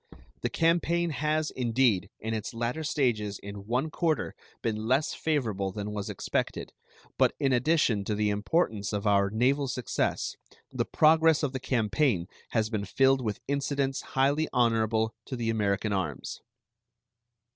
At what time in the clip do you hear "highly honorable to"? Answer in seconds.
14.01-15.35